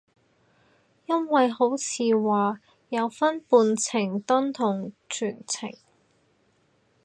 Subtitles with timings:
[1.05, 2.59] 因為好似話
[2.89, 5.71] 有分半程蹲同全程